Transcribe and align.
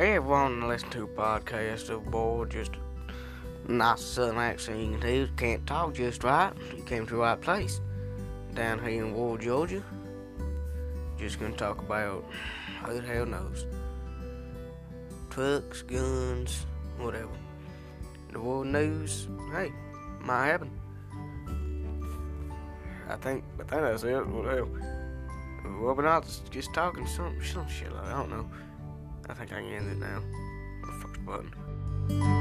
Hey 0.00 0.14
everyone, 0.14 0.66
listen 0.66 0.88
to 0.92 1.04
a 1.04 1.06
podcast 1.06 1.90
of 1.90 2.06
boy 2.10 2.46
just 2.46 2.70
nice 3.68 4.00
southern 4.00 4.38
accent 4.38 4.80
you 4.80 4.92
can 4.92 5.00
tell. 5.02 5.28
Can't 5.36 5.66
talk 5.66 5.94
just 5.94 6.24
right. 6.24 6.54
You 6.74 6.82
came 6.84 7.04
to 7.04 7.16
the 7.16 7.20
right 7.20 7.38
place. 7.38 7.82
Down 8.54 8.78
here 8.78 9.04
in 9.04 9.12
Ward, 9.12 9.42
Georgia. 9.42 9.84
Just 11.18 11.38
gonna 11.38 11.54
talk 11.54 11.80
about 11.80 12.24
who 12.86 12.98
the 12.98 13.06
hell 13.06 13.26
knows. 13.26 13.66
Trucks, 15.28 15.82
guns, 15.82 16.64
whatever. 16.96 17.36
The 18.32 18.40
world 18.40 18.68
news, 18.68 19.28
hey, 19.52 19.70
might 20.22 20.46
happen. 20.46 20.70
I 23.06 23.16
think 23.16 23.44
I 23.56 23.64
think 23.64 23.82
that's 23.82 24.02
it. 24.04 24.26
What 24.26 24.44
the 24.44 24.50
hell? 24.50 24.68
Well, 25.82 25.94
but 25.94 26.06
not 26.06 26.24
just, 26.24 26.50
just 26.50 26.72
talking 26.72 27.06
some 27.06 27.36
some 27.44 27.68
shit 27.68 27.92
like. 27.92 28.06
I 28.06 28.12
don't 28.12 28.30
know. 28.30 28.50
I 29.30 29.34
think 29.34 29.52
I 29.52 29.60
can 29.60 29.72
end 29.72 29.90
it 29.92 29.98
now. 29.98 30.22
The 30.82 31.18
button. 31.20 32.39